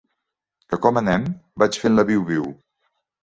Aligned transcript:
Que 0.73 0.77
com 0.85 0.97
anem? 1.01 1.27
Vaig 1.63 1.79
fent 1.83 1.99
la 1.99 2.07
viu-viu. 2.13 2.49